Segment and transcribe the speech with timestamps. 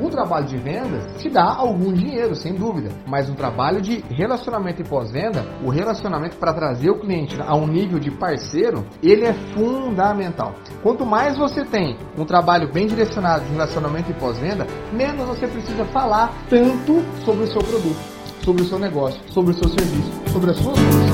[0.00, 4.80] O trabalho de vendas te dá algum dinheiro, sem dúvida, mas um trabalho de relacionamento
[4.80, 9.32] e pós-venda, o relacionamento para trazer o cliente a um nível de parceiro, ele é
[9.54, 10.54] fundamental.
[10.82, 15.84] Quanto mais você tem um trabalho bem direcionado de relacionamento e pós-venda, menos você precisa
[15.86, 17.98] falar tanto sobre o seu produto,
[18.44, 21.07] sobre o seu negócio, sobre o seu serviço, sobre a sua solução.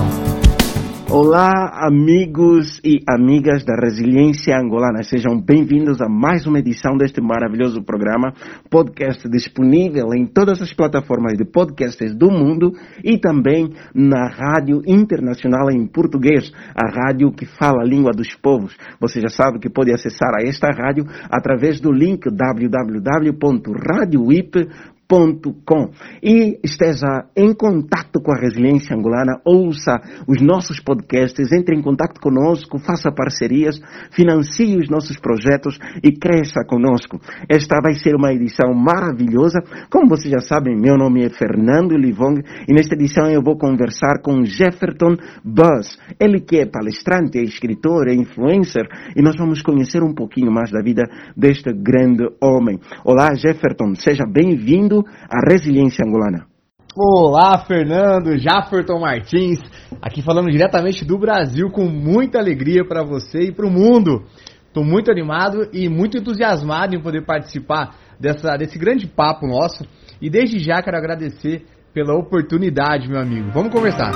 [1.16, 5.04] Olá, amigos e amigas da Resiliência Angolana.
[5.04, 8.34] Sejam bem-vindos a mais uma edição deste maravilhoso programa,
[8.68, 12.72] podcast disponível em todas as plataformas de podcasts do mundo
[13.04, 18.76] e também na Rádio Internacional em Português, a rádio que fala a língua dos povos.
[18.98, 24.93] Você já sabe que pode acessar a esta rádio através do link www.radioip.com
[25.64, 25.90] com
[26.22, 32.20] e esteja em contato com a resiliência angolana, ouça os nossos podcasts, entre em contato
[32.20, 33.78] conosco, faça parcerias,
[34.10, 37.20] financie os nossos projetos e cresça conosco.
[37.48, 39.60] Esta vai ser uma edição maravilhosa.
[39.90, 44.20] Como vocês já sabem, meu nome é Fernando Livong e nesta edição eu vou conversar
[44.22, 45.98] com Jefferton Buzz.
[46.18, 50.70] Ele que é palestrante, é escritor, é influencer e nós vamos conhecer um pouquinho mais
[50.70, 51.02] da vida
[51.36, 52.78] deste grande homem.
[53.04, 54.93] Olá, Jefferton, seja bem-vindo
[55.28, 56.46] à Resiliência Angolana.
[56.96, 59.58] Olá, Fernando, Jafferton Martins,
[60.00, 64.24] aqui falando diretamente do Brasil com muita alegria para você e para o mundo.
[64.68, 69.84] Estou muito animado e muito entusiasmado em poder participar dessa, desse grande papo nosso
[70.20, 73.50] e desde já quero agradecer pela oportunidade, meu amigo.
[73.52, 74.12] Vamos conversar.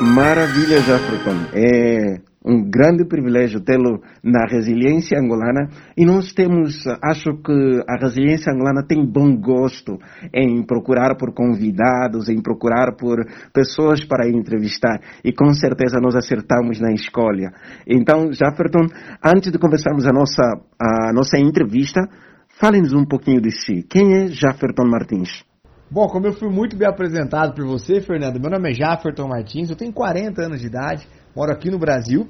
[0.00, 1.36] Maravilha, Jafferton.
[1.54, 8.52] É, um grande privilégio tê-lo na resiliência angolana e nós temos, acho que a resiliência
[8.52, 9.98] angolana tem bom gosto
[10.32, 13.18] em procurar por convidados, em procurar por
[13.52, 17.50] pessoas para entrevistar e com certeza nós acertamos na escolha.
[17.86, 18.86] Então, Jafferton,
[19.24, 20.42] antes de começarmos a nossa,
[20.80, 22.00] a nossa entrevista,
[22.60, 23.82] fale-nos um pouquinho de si.
[23.82, 25.44] Quem é Jafferton Martins?
[25.90, 29.70] Bom, como eu fui muito bem apresentado por você, Fernando, meu nome é Jafferton Martins,
[29.70, 32.26] eu tenho 40 anos de idade, moro aqui no Brasil.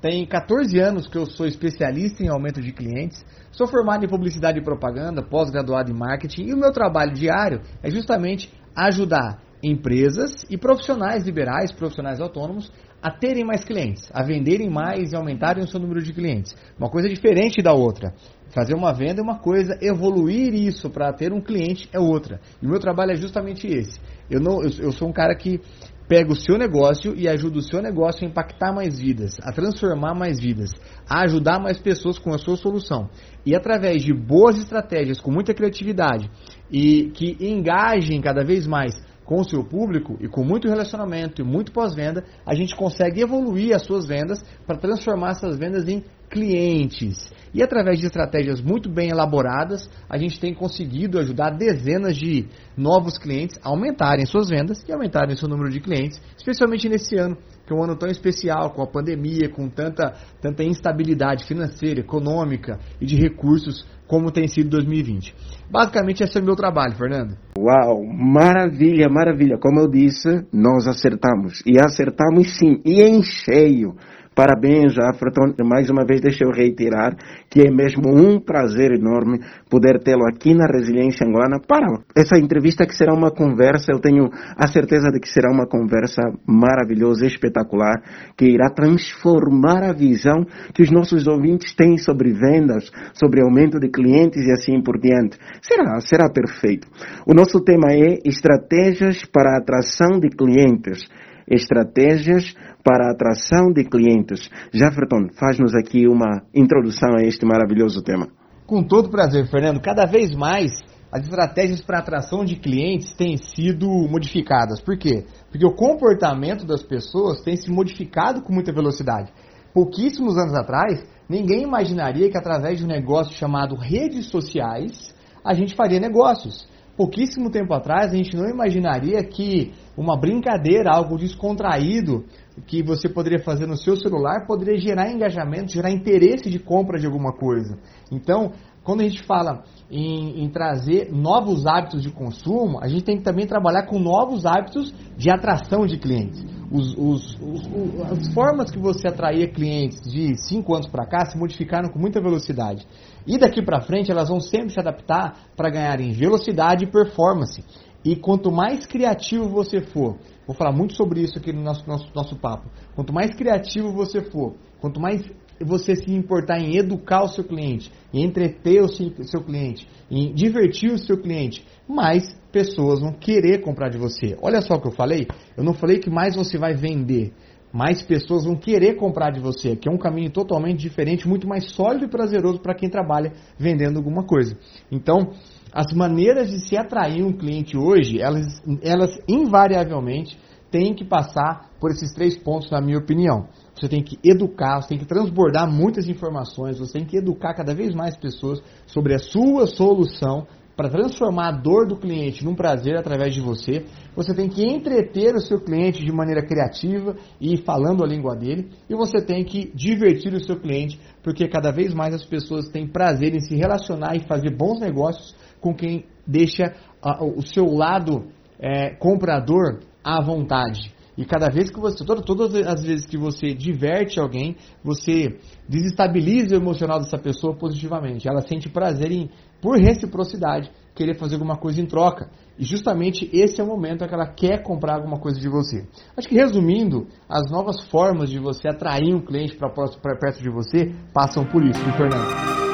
[0.00, 3.22] Tem 14 anos que eu sou especialista em aumento de clientes.
[3.52, 7.90] Sou formado em publicidade e propaganda, pós-graduado em marketing e o meu trabalho diário é
[7.90, 12.72] justamente ajudar empresas e profissionais liberais, profissionais autônomos
[13.02, 16.54] a terem mais clientes, a venderem mais e aumentarem o seu número de clientes.
[16.78, 18.14] Uma coisa diferente da outra.
[18.50, 22.40] Fazer uma venda é uma coisa, evoluir isso para ter um cliente é outra.
[22.62, 24.00] E o meu trabalho é justamente esse.
[24.30, 25.60] Eu, não, eu, eu sou um cara que
[26.08, 30.14] pega o seu negócio e ajuda o seu negócio a impactar mais vidas, a transformar
[30.14, 30.70] mais vidas,
[31.08, 33.10] a ajudar mais pessoas com a sua solução.
[33.44, 36.30] E através de boas estratégias, com muita criatividade
[36.70, 38.94] e que engajem cada vez mais
[39.28, 43.76] com o seu público e com muito relacionamento e muito pós-venda, a gente consegue evoluir
[43.76, 47.32] as suas vendas para transformar essas vendas em clientes.
[47.52, 52.46] E através de estratégias muito bem elaboradas, a gente tem conseguido ajudar dezenas de
[52.76, 57.36] novos clientes a aumentarem suas vendas e aumentarem seu número de clientes, especialmente nesse ano,
[57.66, 62.78] que é um ano tão especial, com a pandemia, com tanta, tanta instabilidade financeira, econômica
[63.00, 65.34] e de recursos como tem sido 2020.
[65.70, 67.36] Basicamente, esse é o meu trabalho, Fernando.
[67.58, 69.58] Uau, maravilha, maravilha.
[69.58, 71.62] Como eu disse, nós acertamos.
[71.66, 73.94] E acertamos sim, e em cheio.
[74.38, 75.52] Parabéns, Afraton.
[75.64, 77.16] Mais uma vez, deixa eu reiterar
[77.50, 82.86] que é mesmo um prazer enorme poder tê-lo aqui na Resiliência Angolana para essa entrevista
[82.86, 88.00] que será uma conversa, eu tenho a certeza de que será uma conversa maravilhosa, espetacular,
[88.36, 93.90] que irá transformar a visão que os nossos ouvintes têm sobre vendas, sobre aumento de
[93.90, 95.36] clientes e assim por diante.
[95.60, 96.86] Será, será perfeito.
[97.26, 101.08] O nosso tema é estratégias para a atração de clientes
[101.50, 102.54] estratégias
[102.88, 104.48] para a atração de clientes.
[104.72, 108.28] Jefferton, faz-nos aqui uma introdução a este maravilhoso tema.
[108.66, 109.78] Com todo prazer, Fernando.
[109.78, 110.72] Cada vez mais
[111.12, 114.80] as estratégias para atração de clientes têm sido modificadas.
[114.80, 115.26] Por quê?
[115.50, 119.30] Porque o comportamento das pessoas tem se modificado com muita velocidade.
[119.74, 125.14] Pouquíssimos anos atrás, ninguém imaginaria que através de um negócio chamado redes sociais
[125.44, 126.66] a gente faria negócios
[126.98, 132.24] pouquíssimo tempo atrás a gente não imaginaria que uma brincadeira, algo descontraído
[132.66, 137.06] que você poderia fazer no seu celular poderia gerar engajamento, gerar interesse de compra de
[137.06, 137.78] alguma coisa.
[138.10, 138.52] Então,
[138.88, 143.22] quando a gente fala em, em, trazer novos hábitos de consumo, a gente tem que
[143.22, 146.42] também trabalhar com novos hábitos de atração de clientes.
[146.72, 151.36] Os, os, os, as formas que você atraía clientes de 5 anos para cá se
[151.36, 152.86] modificaram com muita velocidade.
[153.26, 157.62] E daqui para frente elas vão sempre se adaptar para ganhar em velocidade e performance.
[158.02, 162.10] E quanto mais criativo você for, vou falar muito sobre isso aqui no nosso, nosso,
[162.14, 162.70] nosso papo.
[162.94, 165.20] Quanto mais criativo você for, quanto mais
[165.64, 170.92] você se importar em educar o seu cliente, em entreter o seu cliente, em divertir
[170.92, 174.36] o seu cliente, mais pessoas vão querer comprar de você.
[174.40, 175.26] Olha só o que eu falei.
[175.56, 177.32] Eu não falei que mais você vai vender
[177.72, 181.70] mais pessoas vão querer comprar de você, que é um caminho totalmente diferente, muito mais
[181.72, 184.56] sólido e prazeroso para quem trabalha vendendo alguma coisa.
[184.90, 185.32] Então,
[185.72, 190.38] as maneiras de se atrair um cliente hoje, elas, elas invariavelmente
[190.70, 193.48] têm que passar por esses três pontos, na minha opinião.
[193.78, 197.74] Você tem que educar, você tem que transbordar muitas informações, você tem que educar cada
[197.74, 200.46] vez mais pessoas sobre a sua solução
[200.76, 203.84] para transformar a dor do cliente num prazer através de você,
[204.14, 208.70] você tem que entreter o seu cliente de maneira criativa e falando a língua dele,
[208.88, 212.86] e você tem que divertir o seu cliente, porque cada vez mais as pessoas têm
[212.86, 216.72] prazer em se relacionar e fazer bons negócios com quem deixa
[217.20, 218.28] o seu lado
[218.60, 220.94] é, comprador à vontade.
[221.18, 224.54] E cada vez que você, todas, todas as vezes que você diverte alguém,
[224.84, 225.36] você
[225.68, 228.28] desestabiliza o emocional dessa pessoa positivamente.
[228.28, 229.28] Ela sente prazer em,
[229.60, 232.30] por reciprocidade, querer fazer alguma coisa em troca.
[232.56, 235.88] E justamente esse é o momento em que ela quer comprar alguma coisa de você.
[236.16, 240.94] Acho que resumindo, as novas formas de você atrair um cliente para perto de você
[241.12, 242.68] passam por isso, Fernando.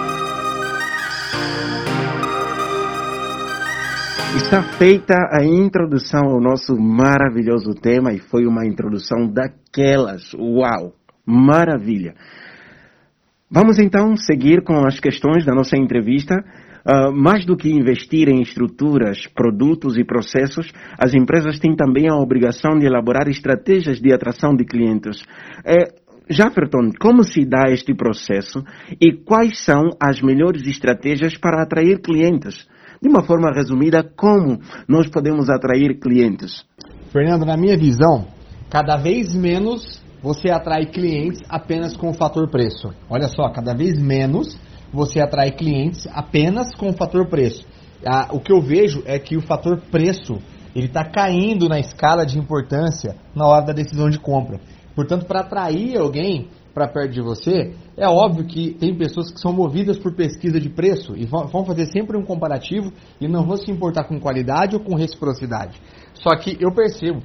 [4.36, 10.34] Está feita a introdução ao nosso maravilhoso tema e foi uma introdução daquelas.
[10.34, 10.92] Uau!
[11.24, 12.14] Maravilha!
[13.48, 16.34] Vamos então seguir com as questões da nossa entrevista.
[16.84, 22.16] Uh, mais do que investir em estruturas, produtos e processos, as empresas têm também a
[22.16, 25.24] obrigação de elaborar estratégias de atração de clientes.
[25.64, 25.94] É,
[26.28, 28.64] Jafferton, como se dá este processo
[29.00, 32.66] e quais são as melhores estratégias para atrair clientes?
[33.04, 34.58] De uma forma resumida, como
[34.88, 36.64] nós podemos atrair clientes?
[37.12, 38.28] Fernando, na minha visão,
[38.70, 42.94] cada vez menos você atrai clientes apenas com o fator preço.
[43.10, 44.56] Olha só, cada vez menos
[44.90, 47.66] você atrai clientes apenas com o fator preço.
[48.06, 50.38] Ah, o que eu vejo é que o fator preço
[50.74, 54.60] ele está caindo na escala de importância na hora da decisão de compra.
[54.96, 59.52] Portanto, para atrair alguém, para perto de você, é óbvio que tem pessoas que são
[59.52, 63.70] movidas por pesquisa de preço e vão fazer sempre um comparativo e não vão se
[63.70, 65.80] importar com qualidade ou com reciprocidade.
[66.14, 67.22] Só que eu percebo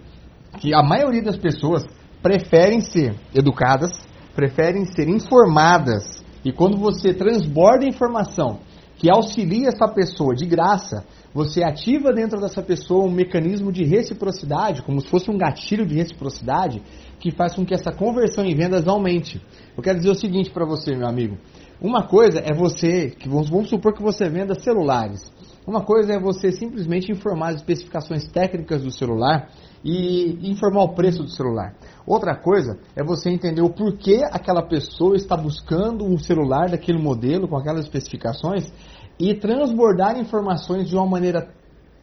[0.60, 1.84] que a maioria das pessoas
[2.22, 3.92] preferem ser educadas,
[4.36, 8.60] preferem ser informadas e quando você transborda informação
[8.98, 14.82] que auxilia essa pessoa de graça, você ativa dentro dessa pessoa um mecanismo de reciprocidade,
[14.82, 16.82] como se fosse um gatilho de reciprocidade,
[17.20, 19.42] que faz com que essa conversão em vendas aumente.
[19.76, 21.38] Eu quero dizer o seguinte para você, meu amigo.
[21.82, 25.32] Uma coisa é você, que vamos, vamos supor que você venda celulares.
[25.66, 29.50] Uma coisa é você simplesmente informar as especificações técnicas do celular
[29.86, 31.76] e informar o preço do celular.
[32.08, 37.48] Outra coisa é você entender o porquê aquela pessoa está buscando um celular daquele modelo
[37.48, 38.68] com aquelas especificações
[39.20, 41.54] e transbordar informações de uma maneira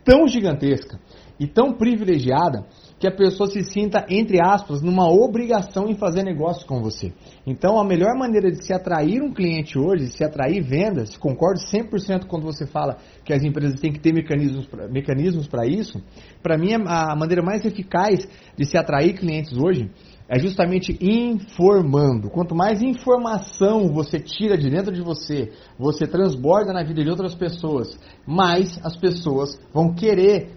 [0.04, 1.00] tão gigantesca
[1.40, 2.66] e tão privilegiada
[2.98, 7.12] que a pessoa se sinta, entre aspas, numa obrigação em fazer negócio com você.
[7.46, 11.60] Então, a melhor maneira de se atrair um cliente hoje, de se atrair vendas, concordo
[11.60, 16.02] 100% quando você fala que as empresas têm que ter mecanismos para isso,
[16.42, 18.26] para mim a maneira mais eficaz
[18.56, 19.90] de se atrair clientes hoje
[20.28, 22.30] é justamente informando.
[22.30, 27.34] Quanto mais informação você tira de dentro de você, você transborda na vida de outras
[27.34, 30.56] pessoas, mais as pessoas vão querer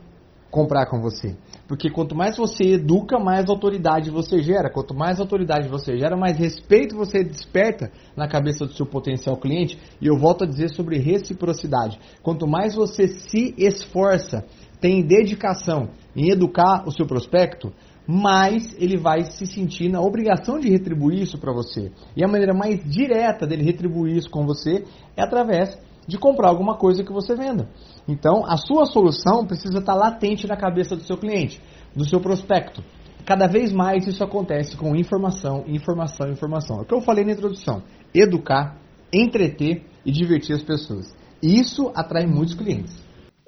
[0.49, 1.35] comprar com você.
[1.69, 4.71] Porque quanto mais você educa, mais autoridade você gera.
[4.71, 9.79] Quanto mais autoridade você gera, mais respeito você desperta na cabeça do seu potencial cliente.
[10.01, 11.99] E eu volto a dizer sobre reciprocidade.
[12.23, 14.43] Quanto mais você se esforça,
[14.81, 17.71] tem dedicação em educar o seu prospecto,
[18.07, 21.91] mais ele vai se sentir na obrigação de retribuir isso para você.
[22.17, 24.85] E a maneira mais direta dele retribuir isso com você
[25.15, 25.77] é através
[26.09, 27.69] de comprar alguma coisa que você venda.
[28.07, 31.61] Então, a sua solução precisa estar latente na cabeça do seu cliente,
[31.95, 32.83] do seu prospecto.
[33.25, 36.79] Cada vez mais isso acontece com informação, informação, informação.
[36.79, 38.75] É o que eu falei na introdução: educar,
[39.13, 41.15] entreter e divertir as pessoas.
[41.43, 42.93] Isso atrai muitos clientes.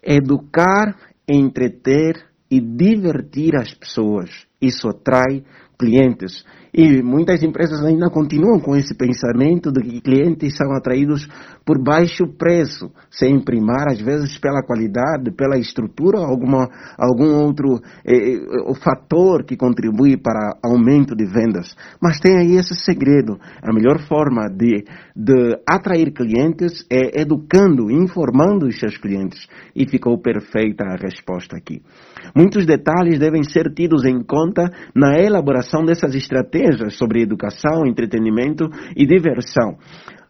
[0.04, 0.96] Educar,
[1.28, 4.30] entreter e divertir as pessoas.
[4.62, 5.44] Isso atrai
[5.80, 6.46] clientes.
[6.74, 11.28] E muitas empresas ainda continuam com esse pensamento de que clientes são atraídos
[11.66, 18.36] por baixo preço, sem primar, às vezes, pela qualidade, pela estrutura, alguma, algum outro eh,
[18.36, 21.76] eh, fator que contribui para aumento de vendas.
[22.02, 23.38] Mas tem aí esse segredo.
[23.62, 24.86] A melhor forma de,
[25.16, 29.48] de atrair clientes é educando, informando os seus clientes.
[29.76, 31.82] E ficou perfeita a resposta aqui.
[32.36, 36.61] Muitos detalhes devem ser tidos em conta conta na elaboração dessas estratégias
[36.92, 39.78] sobre educação, entretenimento e diversão.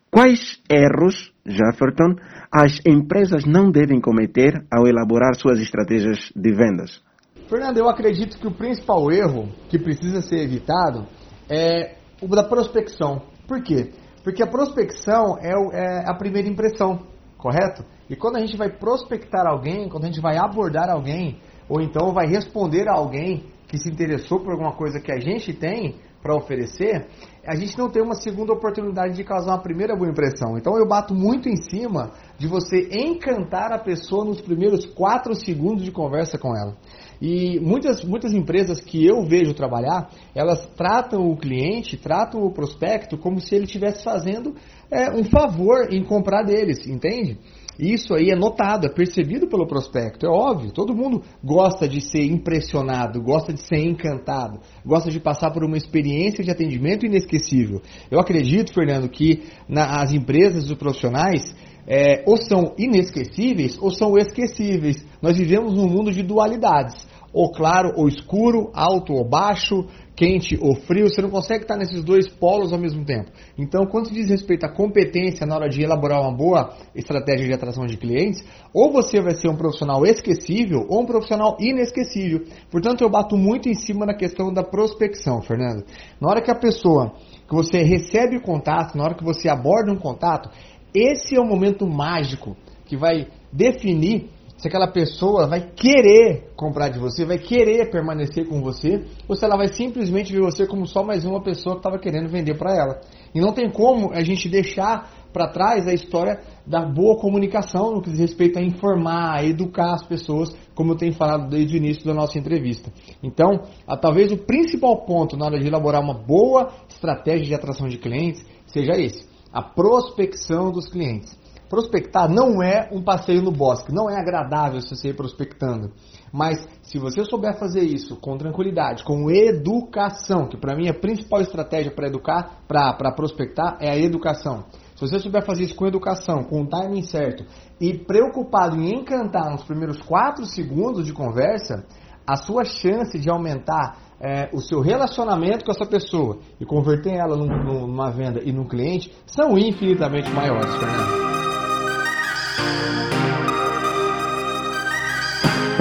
[0.10, 2.16] Quais erros, Jefferson,
[2.52, 7.02] as empresas não devem cometer ao elaborar suas estratégias de vendas?
[7.48, 11.06] Fernando, eu acredito que o principal erro que precisa ser evitado
[11.50, 13.24] é o da prospecção.
[13.48, 13.92] Por quê?
[14.24, 17.08] Porque a prospecção é, é a primeira impressão,
[17.38, 17.84] correto?
[18.10, 22.14] E quando a gente vai prospectar alguém, quando a gente vai abordar alguém, ou então
[22.14, 26.36] vai responder a alguém que se interessou por alguma coisa que a gente tem para
[26.36, 27.08] oferecer,
[27.46, 30.58] a gente não tem uma segunda oportunidade de causar uma primeira boa impressão.
[30.58, 35.84] Então eu bato muito em cima de você encantar a pessoa nos primeiros quatro segundos
[35.84, 36.76] de conversa com ela.
[37.22, 43.18] E muitas, muitas empresas que eu vejo trabalhar, elas tratam o cliente, tratam o prospecto
[43.18, 44.56] como se ele estivesse fazendo
[44.90, 47.38] é, um favor em comprar deles, entende?
[47.82, 50.72] Isso aí é notado, é percebido pelo prospecto, é óbvio.
[50.72, 55.76] Todo mundo gosta de ser impressionado, gosta de ser encantado, gosta de passar por uma
[55.76, 57.82] experiência de atendimento inesquecível.
[58.12, 61.56] Eu acredito, Fernando, que na, as empresas os profissionais
[61.88, 65.04] é, ou são inesquecíveis ou são esquecíveis.
[65.20, 69.86] Nós vivemos num mundo de dualidades ou claro ou escuro, alto ou baixo,
[70.16, 73.32] quente ou frio, você não consegue estar nesses dois polos ao mesmo tempo.
[73.58, 77.54] Então, quando se diz respeito à competência na hora de elaborar uma boa estratégia de
[77.54, 82.44] atração de clientes, ou você vai ser um profissional esquecível ou um profissional inesquecível.
[82.70, 85.84] Portanto, eu bato muito em cima da questão da prospecção, Fernando.
[86.20, 87.14] Na hora que a pessoa,
[87.48, 90.50] que você recebe o contato, na hora que você aborda um contato,
[90.94, 94.30] esse é o momento mágico que vai definir
[94.62, 99.44] se aquela pessoa vai querer comprar de você, vai querer permanecer com você, ou se
[99.44, 102.78] ela vai simplesmente ver você como só mais uma pessoa que estava querendo vender para
[102.78, 103.02] ela.
[103.34, 108.04] E não tem como a gente deixar para trás a história da boa comunicação no
[108.04, 111.78] que diz respeito a informar, a educar as pessoas, como eu tenho falado desde o
[111.78, 112.94] início da nossa entrevista.
[113.24, 117.88] Então, a, talvez o principal ponto na hora de elaborar uma boa estratégia de atração
[117.88, 121.41] de clientes seja esse: a prospecção dos clientes.
[121.72, 125.94] Prospectar não é um passeio no bosque, não é agradável você ir prospectando.
[126.30, 131.40] Mas se você souber fazer isso com tranquilidade, com educação, que para mim a principal
[131.40, 134.66] estratégia para educar, para prospectar é a educação.
[134.98, 137.46] Se você souber fazer isso com educação, com o timing certo
[137.80, 141.86] e preocupado em encantar nos primeiros 4 segundos de conversa,
[142.28, 147.38] a sua chance de aumentar é, o seu relacionamento com essa pessoa e converter ela
[147.38, 151.31] num, numa venda e num cliente são infinitamente maiores, Fernando.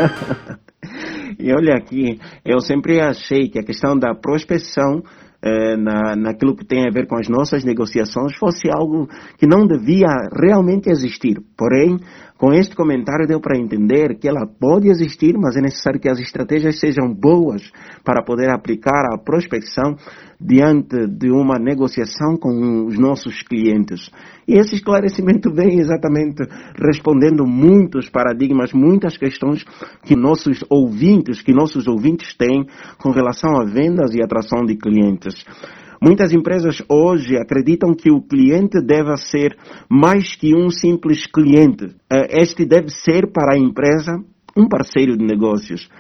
[1.39, 5.03] e olha aqui, eu sempre achei que a questão da prospecção
[5.43, 9.67] eh, na, naquilo que tem a ver com as nossas negociações fosse algo que não
[9.67, 11.41] devia realmente existir.
[11.57, 11.99] Porém,
[12.41, 16.19] com este comentário deu para entender que ela pode existir, mas é necessário que as
[16.19, 17.71] estratégias sejam boas
[18.03, 19.95] para poder aplicar a prospecção
[20.41, 24.11] diante de uma negociação com os nossos clientes.
[24.49, 26.43] E esse esclarecimento vem exatamente
[26.83, 29.63] respondendo muitos paradigmas, muitas questões
[30.03, 32.65] que nossos ouvintes, que nossos ouvintes têm
[32.97, 35.45] com relação a vendas e atração de clientes.
[36.03, 39.55] Muitas empresas hoje acreditam que o cliente deve ser
[39.87, 41.95] mais que um simples cliente.
[42.11, 44.19] Eh, este deve ser para a empresa
[44.57, 45.91] um parceiro de negócios.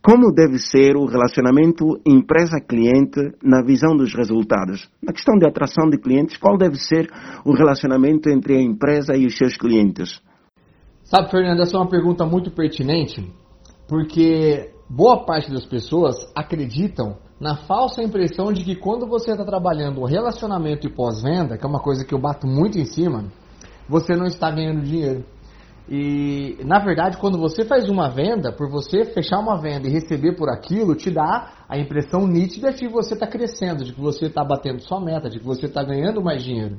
[0.00, 4.88] Como deve ser o relacionamento empresa-cliente na visão dos resultados?
[5.02, 7.10] Na questão de atração de clientes, qual deve ser
[7.44, 10.22] o relacionamento entre a empresa e os seus clientes?
[11.02, 13.30] Sabe, Fernando, essa é uma pergunta muito pertinente,
[13.88, 20.04] porque boa parte das pessoas acreditam na falsa impressão de que quando você está trabalhando
[20.04, 23.24] relacionamento e pós-venda, que é uma coisa que eu bato muito em cima,
[23.88, 25.24] você não está ganhando dinheiro.
[25.88, 30.36] E na verdade, quando você faz uma venda, por você fechar uma venda e receber
[30.36, 34.26] por aquilo, te dá a impressão nítida de que você está crescendo, de que você
[34.26, 36.78] está batendo sua meta, de que você está ganhando mais dinheiro.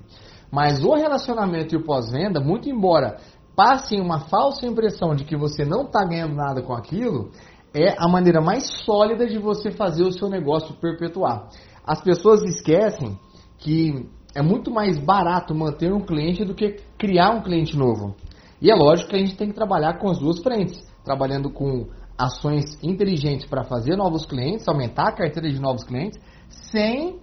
[0.52, 3.18] Mas o relacionamento e o pós-venda, muito embora
[3.56, 7.32] passem uma falsa impressão de que você não está ganhando nada com aquilo,
[7.74, 11.50] é a maneira mais sólida de você fazer o seu negócio perpetuar.
[11.86, 13.18] As pessoas esquecem
[13.58, 18.16] que é muito mais barato manter um cliente do que criar um cliente novo.
[18.62, 21.88] E é lógico que a gente tem que trabalhar com as duas frentes, trabalhando com
[22.18, 27.20] ações inteligentes para fazer novos clientes, aumentar a carteira de novos clientes, sem,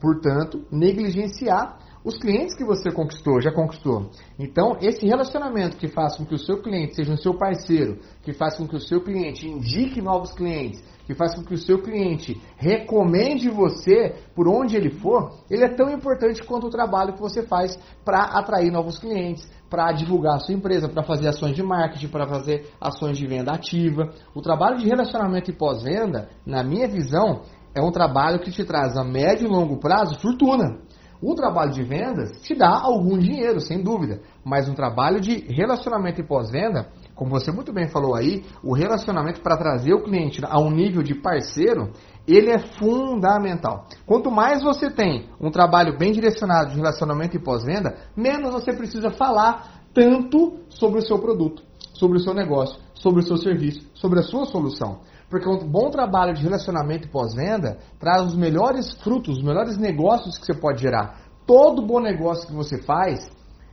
[0.00, 4.10] portanto, negligenciar os clientes que você conquistou, já conquistou.
[4.38, 8.32] Então, esse relacionamento que faz com que o seu cliente seja um seu parceiro, que
[8.32, 11.80] faz com que o seu cliente indique novos clientes, que faz com que o seu
[11.82, 17.20] cliente recomende você por onde ele for, ele é tão importante quanto o trabalho que
[17.20, 21.62] você faz para atrair novos clientes, para divulgar a sua empresa, para fazer ações de
[21.62, 24.10] marketing, para fazer ações de venda ativa.
[24.34, 27.42] O trabalho de relacionamento e pós-venda, na minha visão,
[27.74, 30.78] é um trabalho que te traz a médio e longo prazo fortuna.
[31.20, 36.20] O trabalho de vendas te dá algum dinheiro, sem dúvida, mas um trabalho de relacionamento
[36.20, 40.60] e pós-venda, como você muito bem falou aí, o relacionamento para trazer o cliente a
[40.60, 41.90] um nível de parceiro,
[42.26, 43.86] ele é fundamental.
[44.06, 49.10] Quanto mais você tem um trabalho bem direcionado de relacionamento e pós-venda, menos você precisa
[49.10, 54.20] falar tanto sobre o seu produto, sobre o seu negócio, sobre o seu serviço, sobre
[54.20, 55.00] a sua solução.
[55.30, 60.46] Porque um bom trabalho de relacionamento pós-venda traz os melhores frutos, os melhores negócios que
[60.46, 61.20] você pode gerar.
[61.46, 63.30] Todo bom negócio que você faz,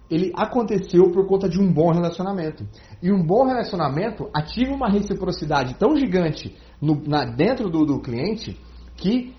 [0.09, 2.65] ele aconteceu por conta de um bom relacionamento.
[3.01, 8.59] E um bom relacionamento ativa uma reciprocidade tão gigante no, na, dentro do, do cliente
[8.95, 9.34] que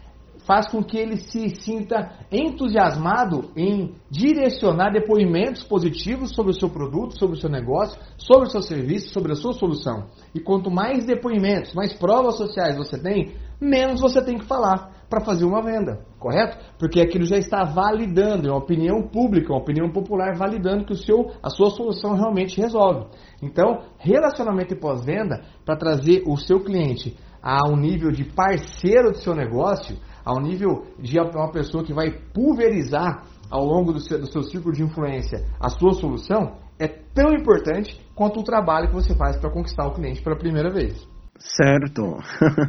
[0.46, 7.18] faz com que ele se sinta entusiasmado em direcionar depoimentos positivos sobre o seu produto,
[7.18, 10.06] sobre o seu negócio, sobre o seu serviço, sobre a sua solução.
[10.34, 15.24] E quanto mais depoimentos, mais provas sociais você tem, menos você tem que falar para
[15.24, 16.58] fazer uma venda, correto?
[16.78, 20.96] Porque aquilo já está validando, é uma opinião pública, uma opinião popular validando que o
[20.96, 23.06] seu, a sua solução realmente resolve.
[23.42, 29.18] Então, relacionamento e pós-venda para trazer o seu cliente a um nível de parceiro do
[29.18, 29.96] seu negócio,
[30.26, 34.72] ao nível de uma pessoa que vai pulverizar ao longo do seu, do seu ciclo
[34.72, 39.50] de influência a sua solução, é tão importante quanto o trabalho que você faz para
[39.50, 41.06] conquistar o cliente pela primeira vez.
[41.38, 42.16] Certo.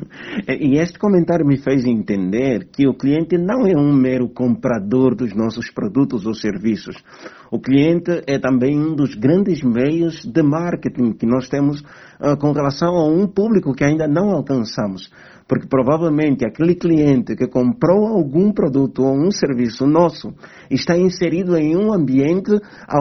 [0.48, 5.34] e este comentário me fez entender que o cliente não é um mero comprador dos
[5.34, 6.96] nossos produtos ou serviços.
[7.52, 12.52] O cliente é também um dos grandes meios de marketing que nós temos uh, com
[12.52, 15.10] relação a um público que ainda não alcançamos
[15.48, 20.34] porque provavelmente aquele cliente que comprou algum produto ou um serviço nosso
[20.70, 22.52] está inserido em um ambiente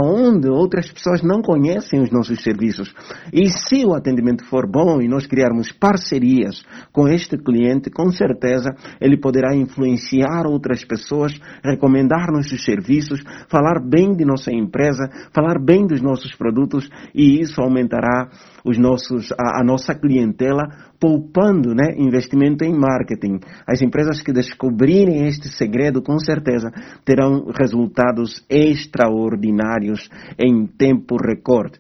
[0.01, 2.95] onde outras pessoas não conhecem os nossos serviços.
[3.33, 6.63] E se o atendimento for bom e nós criarmos parcerias
[6.93, 11.33] com este cliente, com certeza ele poderá influenciar outras pessoas,
[11.65, 17.61] recomendar nossos serviços, falar bem de nossa empresa, falar bem dos nossos produtos e isso
[17.61, 18.29] aumentará
[18.65, 20.69] os nossos, a, a nossa clientela
[21.01, 23.41] poupando né, investimento em marketing.
[23.67, 26.71] As empresas que descobrirem este segredo, com certeza,
[27.05, 30.09] terão resultados extraordinários
[30.39, 31.79] em tempo recorde.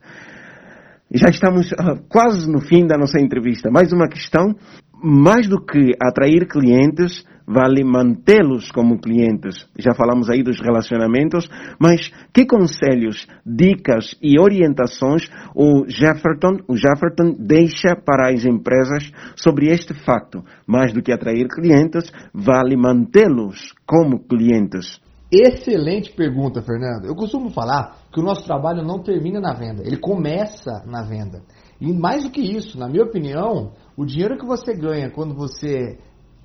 [1.12, 3.70] Já estamos uh, quase no fim da nossa entrevista.
[3.70, 4.54] Mais uma questão.
[5.02, 9.68] Mais do que atrair clientes, vale mantê-los como clientes.
[9.78, 17.36] Já falamos aí dos relacionamentos, mas que conselhos, dicas e orientações o Jefferson, o Jefferson
[17.38, 20.42] deixa para as empresas sobre este facto?
[20.66, 25.00] Mais do que atrair clientes, vale mantê-los como clientes.
[25.30, 27.06] Excelente pergunta, Fernando.
[27.06, 31.42] Eu costumo falar que o nosso trabalho não termina na venda, ele começa na venda.
[31.80, 35.98] E mais do que isso, na minha opinião, o dinheiro que você ganha quando você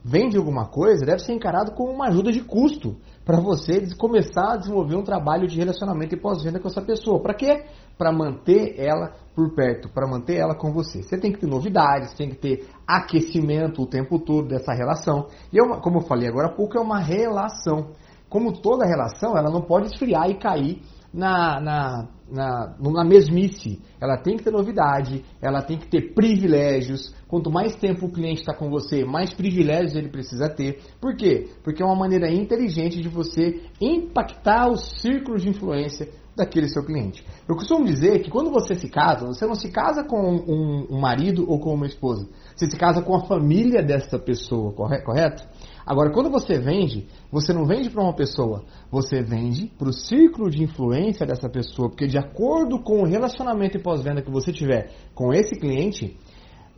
[0.04, 4.58] vende alguma coisa deve ser encarado como uma ajuda de custo para você começar a
[4.58, 7.22] desenvolver um trabalho de relacionamento e pós-venda com essa pessoa.
[7.22, 7.66] Para quê?
[7.98, 11.04] Para manter ela por perto, para manter ela com você.
[11.04, 15.28] Você tem que ter novidades, tem que ter aquecimento o tempo todo dessa relação.
[15.54, 17.92] E é uma, como eu falei agora há pouco, é uma relação.
[18.28, 20.82] Como toda relação, ela não pode esfriar e cair
[21.14, 23.82] na, na, na, na mesmice.
[24.00, 27.14] Ela tem que ter novidade, ela tem que ter privilégios.
[27.28, 30.82] Quanto mais tempo o cliente está com você, mais privilégios ele precisa ter.
[31.00, 31.50] Por quê?
[31.64, 37.26] Porque é uma maneira inteligente de você impactar os círculos de influência daquele seu cliente.
[37.48, 41.00] Eu costumo dizer que quando você se casa, você não se casa com um, um
[41.00, 42.28] marido ou com uma esposa.
[42.56, 45.46] Você se casa com a família dessa pessoa, correto?
[45.92, 50.50] Agora, quando você vende, você não vende para uma pessoa, você vende para o círculo
[50.50, 54.90] de influência dessa pessoa, porque de acordo com o relacionamento e pós-venda que você tiver
[55.14, 56.18] com esse cliente,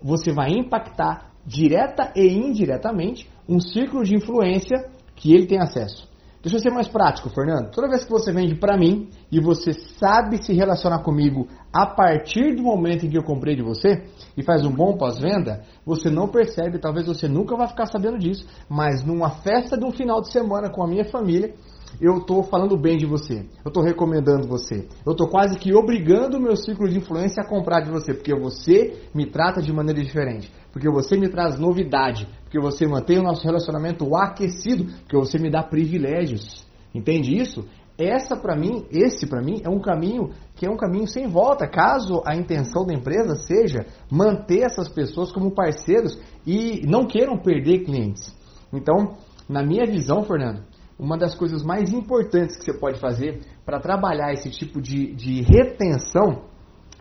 [0.01, 6.09] você vai impactar direta e indiretamente um círculo de influência que ele tem acesso.
[6.43, 7.71] Deixa eu ser mais prático, Fernando.
[7.71, 12.53] Toda vez que você vende para mim e você sabe se relacionar comigo a partir
[12.53, 14.03] do momento em que eu comprei de você
[14.35, 18.45] e faz um bom pós-venda, você não percebe, talvez você nunca vai ficar sabendo disso,
[18.67, 21.53] mas numa festa de um final de semana com a minha família,
[22.01, 26.37] eu estou falando bem de você, eu estou recomendando você, eu estou quase que obrigando
[26.37, 30.01] o meu ciclo de influência a comprar de você, porque você me trata de maneira
[30.01, 35.39] diferente, porque você me traz novidade, porque você mantém o nosso relacionamento aquecido, porque você
[35.39, 36.63] me dá privilégios.
[36.93, 37.65] Entende isso?
[37.95, 41.67] essa para mim, esse para mim é um caminho que é um caminho sem volta,
[41.67, 47.83] caso a intenção da empresa seja manter essas pessoas como parceiros e não queiram perder
[47.83, 48.35] clientes.
[48.73, 49.15] Então,
[49.47, 50.63] na minha visão, Fernando,
[50.97, 55.41] uma das coisas mais importantes que você pode fazer para trabalhar esse tipo de, de
[55.41, 56.45] retenção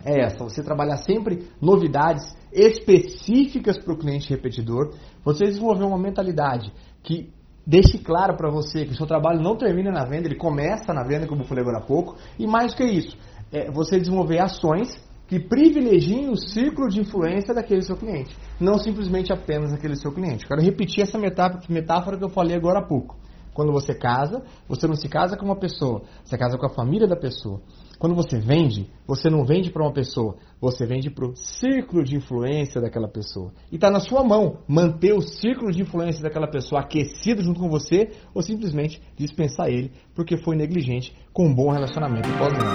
[0.05, 6.71] é essa: você trabalhar sempre novidades específicas para o cliente repetidor, você desenvolver uma mentalidade
[7.01, 7.31] que
[7.65, 11.03] deixe claro para você que o seu trabalho não termina na venda, ele começa na
[11.03, 13.17] venda, como eu falei agora há pouco, e mais que isso,
[13.51, 14.95] é você desenvolver ações
[15.27, 20.45] que privilegiem o ciclo de influência daquele seu cliente, não simplesmente apenas aquele seu cliente.
[20.45, 23.17] quero repetir essa metáfora que eu falei agora há pouco.
[23.53, 27.07] Quando você casa, você não se casa com uma pessoa, você casa com a família
[27.07, 27.61] da pessoa.
[28.03, 32.17] Quando você vende, você não vende para uma pessoa, você vende para o círculo de
[32.17, 33.53] influência daquela pessoa.
[33.71, 37.69] E está na sua mão manter o círculo de influência daquela pessoa aquecido junto com
[37.69, 42.65] você ou simplesmente dispensar ele porque foi negligente com um bom relacionamento pós-venda.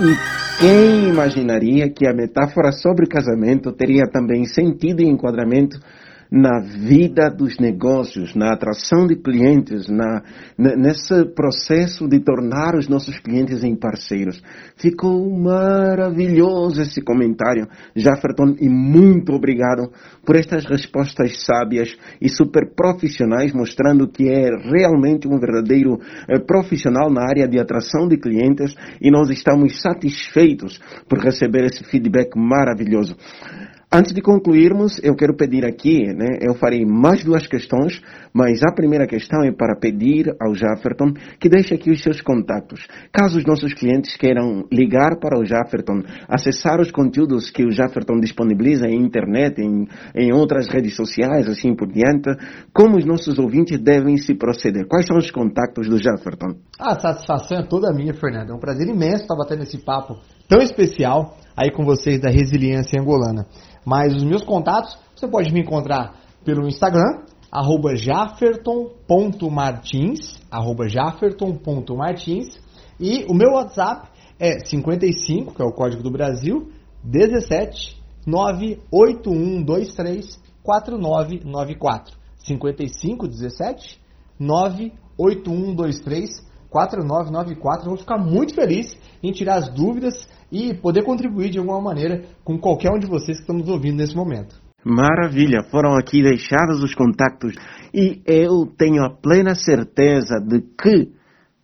[0.00, 5.78] E quem imaginaria que a metáfora sobre casamento teria também sentido e enquadramento
[6.32, 10.22] na vida dos negócios, na atração de clientes, na,
[10.56, 14.42] nesse processo de tornar os nossos clientes em parceiros.
[14.78, 19.92] Ficou maravilhoso esse comentário, Jafferton, e muito obrigado
[20.24, 25.98] por estas respostas sábias e super profissionais, mostrando que é realmente um verdadeiro
[26.30, 31.84] eh, profissional na área de atração de clientes e nós estamos satisfeitos por receber esse
[31.84, 33.16] feedback maravilhoso.
[33.94, 38.00] Antes de concluirmos, eu quero pedir aqui, né, eu farei mais duas questões,
[38.32, 42.86] mas a primeira questão é para pedir ao Jafferton que deixe aqui os seus contatos.
[43.12, 48.18] Caso os nossos clientes queiram ligar para o Jafferton, acessar os conteúdos que o Jafferton
[48.20, 52.30] disponibiliza em internet, em, em outras redes sociais, assim por diante,
[52.72, 54.86] como os nossos ouvintes devem se proceder?
[54.86, 56.56] Quais são os contatos do Jafferton?
[56.78, 58.50] A satisfação é toda minha, Fernando.
[58.50, 60.18] É um prazer imenso estar batendo esse papo
[60.48, 63.46] tão especial aí com vocês da Resiliência Angolana.
[63.84, 66.14] Mas os meus contatos, você pode me encontrar
[66.44, 72.58] pelo Instagram, arroba jafferton.martins, arroba jafferton.martins,
[72.98, 74.08] e o meu WhatsApp
[74.40, 76.72] é 55, que é o código do Brasil,
[77.04, 82.16] 17 98123 4994.
[82.38, 84.00] 55 17
[84.38, 87.88] 98123 4994.
[87.88, 92.58] Vou ficar muito feliz em tirar as dúvidas e poder contribuir de alguma maneira com
[92.58, 94.61] qualquer um de vocês que estão nos ouvindo nesse momento.
[94.84, 97.54] Maravilha, foram aqui deixados os contatos
[97.94, 101.12] e eu tenho a plena certeza de que,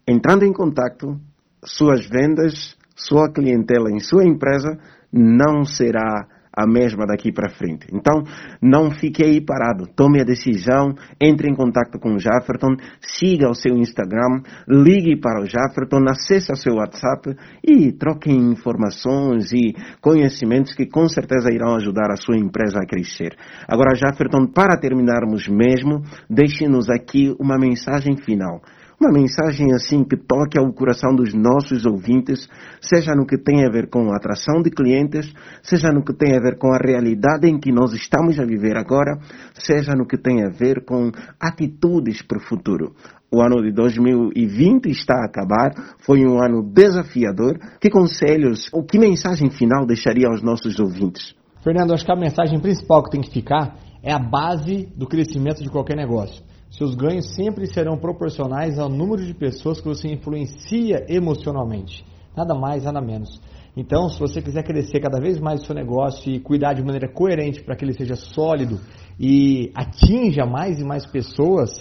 [0.06, 1.18] entrando em contato,
[1.64, 4.78] suas vendas, sua clientela em sua empresa
[5.12, 7.86] não será a mesma daqui para frente.
[7.92, 8.24] Então,
[8.60, 9.86] não fique aí parado.
[9.94, 15.40] Tome a decisão, entre em contato com o Jafferton, siga o seu Instagram, ligue para
[15.40, 21.76] o Jafferton, acesse o seu WhatsApp e troquem informações e conhecimentos que com certeza irão
[21.76, 23.36] ajudar a sua empresa a crescer.
[23.68, 28.60] Agora, Jafferton, para terminarmos mesmo, deixe-nos aqui uma mensagem final.
[29.00, 32.48] Uma mensagem assim que toque ao coração dos nossos ouvintes,
[32.80, 35.32] seja no que tem a ver com a atração de clientes,
[35.62, 38.76] seja no que tem a ver com a realidade em que nós estamos a viver
[38.76, 39.16] agora,
[39.54, 42.92] seja no que tem a ver com atitudes para o futuro.
[43.30, 47.56] O ano de 2020 está a acabar, foi um ano desafiador.
[47.80, 51.36] Que conselhos ou que mensagem final deixaria aos nossos ouvintes?
[51.62, 55.62] Fernando, acho que a mensagem principal que tem que ficar é a base do crescimento
[55.62, 56.47] de qualquer negócio.
[56.78, 62.04] Seus ganhos sempre serão proporcionais ao número de pessoas que você influencia emocionalmente.
[62.36, 63.40] Nada mais, nada menos.
[63.76, 67.08] Então, se você quiser crescer cada vez mais o seu negócio e cuidar de maneira
[67.12, 68.78] coerente para que ele seja sólido
[69.18, 71.80] e atinja mais e mais pessoas,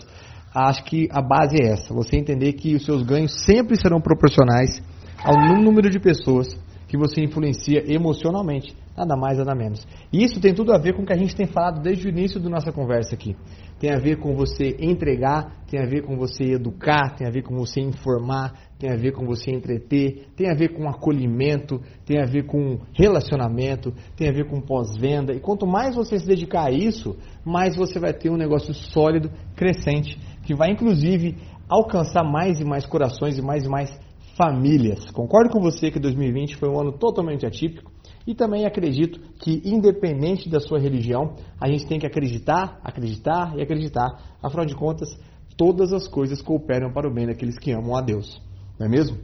[0.51, 1.93] acho que a base é essa.
[1.93, 4.81] Você entender que os seus ganhos sempre serão proporcionais
[5.23, 6.47] ao número de pessoas
[6.87, 8.75] que você influencia emocionalmente.
[8.97, 9.85] Nada mais, nada menos.
[10.11, 12.09] E isso tem tudo a ver com o que a gente tem falado desde o
[12.09, 13.35] início da nossa conversa aqui
[13.79, 17.43] tem a ver com você entregar, tem a ver com você educar, tem a ver
[17.43, 22.19] com você informar, tem a ver com você entreter, tem a ver com acolhimento, tem
[22.21, 25.33] a ver com relacionamento, tem a ver com pós-venda.
[25.33, 29.31] E quanto mais você se dedicar a isso, mais você vai ter um negócio sólido,
[29.55, 31.35] crescente, que vai inclusive
[31.69, 35.05] alcançar mais e mais corações e mais e mais famílias.
[35.11, 37.91] Concordo com você que 2020 foi um ano totalmente atípico
[38.27, 43.61] e também acredito que, independente da sua religião, a gente tem que acreditar, acreditar e
[43.61, 44.19] acreditar.
[44.43, 45.17] Afinal de contas,
[45.55, 48.41] todas as coisas cooperam para o bem daqueles que amam a Deus.
[48.77, 49.17] Não é mesmo?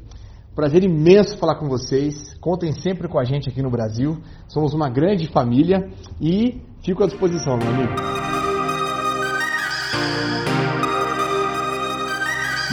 [0.55, 2.33] Prazer imenso falar com vocês.
[2.39, 4.19] Contem sempre com a gente aqui no Brasil.
[4.47, 5.89] Somos uma grande família
[6.21, 7.93] e fico à disposição, meu amigo.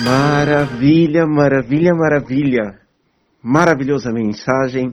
[0.05, 2.79] Maravilha, maravilha, maravilha.
[3.43, 4.93] Maravilhosa mensagem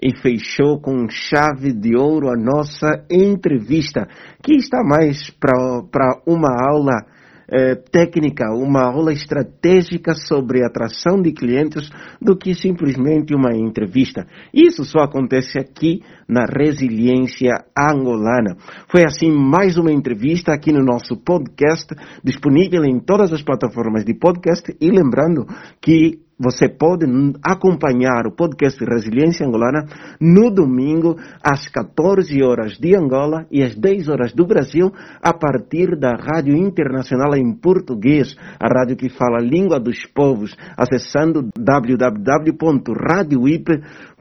[0.00, 4.06] e fechou com chave de ouro a nossa entrevista,
[4.42, 7.06] que está mais para uma aula
[7.48, 11.88] eh, técnica, uma aula estratégica sobre atração de clientes
[12.20, 14.26] do que simplesmente uma entrevista.
[14.52, 18.56] Isso só acontece aqui na resiliência angolana.
[18.90, 24.14] Foi assim mais uma entrevista aqui no nosso podcast, disponível em todas as plataformas de
[24.14, 25.46] podcast e lembrando
[25.80, 27.06] que você pode
[27.42, 29.86] acompanhar o podcast Resiliência Angolana
[30.20, 35.98] no domingo, às 14 horas de Angola e às 10 horas do Brasil, a partir
[35.98, 44.15] da Rádio Internacional em Português, a rádio que fala a língua dos povos, acessando www.radioip.com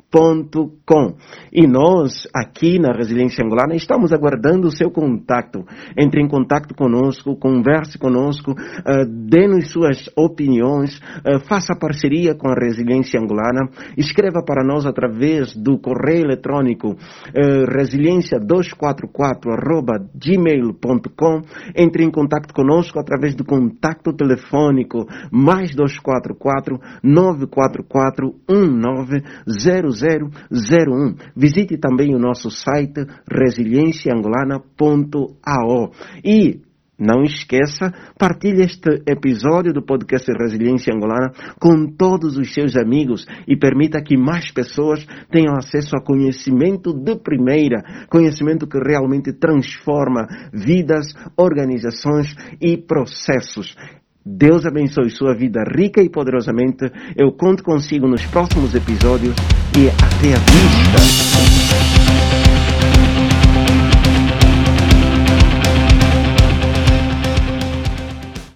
[0.85, 1.15] com.
[1.51, 5.65] E nós, aqui na Resiliência Angolana, estamos aguardando o seu contato.
[5.97, 8.55] Entre em contato conosco, converse conosco, uh,
[9.05, 15.77] dê-nos suas opiniões, uh, faça parceria com a Resiliência Angolana, escreva para nós através do
[15.77, 16.97] correio eletrônico uh,
[17.33, 19.65] eh, resiliência244
[21.75, 30.04] entre em contato conosco através do contato telefônico mais 244 944 1900
[30.51, 31.15] 0001.
[31.35, 35.91] Visite também o nosso site resilienciaangolana.ao
[36.23, 36.65] e
[36.97, 43.57] não esqueça, partilhe este episódio do podcast Resiliência Angolana com todos os seus amigos e
[43.57, 51.13] permita que mais pessoas tenham acesso a conhecimento de primeira, conhecimento que realmente transforma vidas,
[51.35, 53.75] organizações e processos.
[54.27, 56.91] Deus abençoe sua vida rica e poderosamente.
[57.15, 59.35] Eu conto consigo nos próximos episódios
[59.77, 61.94] e até a vista.